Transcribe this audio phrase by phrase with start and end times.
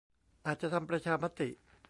[0.45, 1.49] อาจจะทำประชามติ